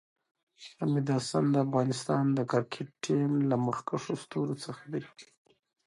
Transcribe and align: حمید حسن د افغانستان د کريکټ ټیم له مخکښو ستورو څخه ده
حمید 0.79 1.07
حسن 1.17 1.43
د 1.51 1.55
افغانستان 1.65 2.23
د 2.37 2.39
کريکټ 2.51 2.87
ټیم 3.03 3.31
له 3.49 3.55
مخکښو 3.65 4.13
ستورو 4.23 4.55
څخه 4.65 4.83
ده 4.91 4.99